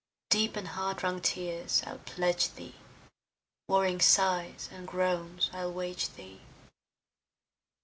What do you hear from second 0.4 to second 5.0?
in heart wrung tears I'll pledge thee, Warring sighs and